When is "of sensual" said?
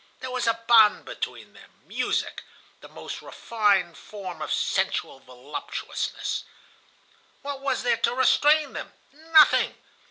4.41-5.19